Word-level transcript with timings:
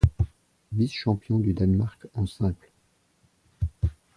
Vice-Champion 0.71 1.37
du 1.37 1.53
Danemark 1.53 2.07
en 2.15 2.25
Simple. 2.25 2.71